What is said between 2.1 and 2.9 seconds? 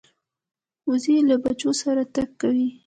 تګ کوي